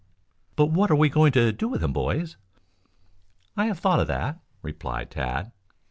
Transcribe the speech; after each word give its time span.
"But 0.55 0.71
what 0.71 0.89
are 0.89 0.95
we 0.95 1.09
going 1.09 1.31
to 1.33 1.51
do 1.51 1.67
with 1.67 1.83
him, 1.83 1.93
boys?" 1.93 2.35
"I 3.55 3.65
have 3.67 3.77
thought 3.77 3.99
of 3.99 4.07
that," 4.07 4.39
replied 4.63 5.11
Tad. 5.11 5.51